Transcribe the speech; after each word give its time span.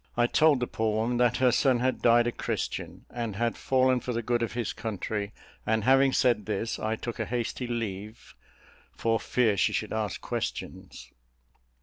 I 0.17 0.25
told 0.25 0.59
the 0.59 0.65
poor 0.65 0.95
woman 0.95 1.17
that 1.17 1.37
her 1.37 1.51
son 1.51 1.77
had 1.79 2.01
died 2.01 2.25
a 2.25 2.31
Christian, 2.31 3.05
and 3.11 3.35
had 3.35 3.55
fallen 3.55 3.99
for 3.99 4.13
the 4.13 4.23
good 4.23 4.41
of 4.41 4.53
his 4.53 4.73
country; 4.73 5.31
and 5.63 5.83
having 5.83 6.11
said 6.11 6.47
this, 6.47 6.79
I 6.79 6.95
took 6.95 7.19
a 7.19 7.25
hasty 7.27 7.67
leave, 7.67 8.33
for 8.97 9.19
fear 9.19 9.55
she 9.57 9.73
should 9.73 9.93
ask 9.93 10.19
questions. 10.19 11.11